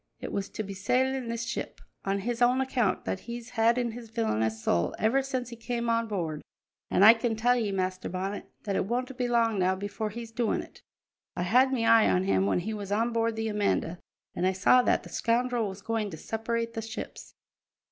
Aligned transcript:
It 0.19 0.31
was 0.31 0.49
to 0.49 0.63
be 0.63 0.73
sailin' 0.73 1.27
this 1.27 1.45
ship 1.45 1.79
on 2.05 2.21
his 2.21 2.41
own 2.41 2.59
account 2.59 3.05
that 3.05 3.19
he's 3.29 3.51
had 3.51 3.77
in 3.77 3.91
his 3.91 4.09
villainous 4.09 4.63
soul 4.63 4.95
ever 4.97 5.21
since 5.21 5.49
he 5.49 5.55
came 5.55 5.91
on 5.91 6.07
board; 6.07 6.41
an' 6.89 7.03
I 7.03 7.13
can 7.13 7.35
tell 7.35 7.55
ye, 7.55 7.71
Master 7.71 8.09
Bonnet, 8.09 8.49
that 8.63 8.75
it 8.75 8.85
won't 8.87 9.15
be 9.15 9.27
long 9.27 9.59
now 9.59 9.75
before 9.75 10.09
he's 10.09 10.31
doin' 10.31 10.63
it. 10.63 10.81
I 11.35 11.43
had 11.43 11.71
me 11.71 11.85
eye 11.85 12.09
on 12.09 12.23
him 12.23 12.47
when 12.47 12.61
he 12.61 12.73
was 12.73 12.91
on 12.91 13.13
board 13.13 13.35
the 13.35 13.47
Amanda, 13.49 13.99
an' 14.33 14.45
I 14.45 14.53
saw 14.53 14.81
that 14.81 15.03
the 15.03 15.09
scoundrel 15.09 15.69
was 15.69 15.83
goin' 15.83 16.09
to 16.09 16.17
separate 16.17 16.73
the 16.73 16.81
ships." 16.81 17.35